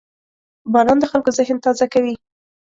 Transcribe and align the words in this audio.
•باران 0.73 0.97
د 1.01 1.05
خلکو 1.11 1.29
ذهن 1.37 1.57
تازه 1.65 1.85
کوي. 1.93 2.15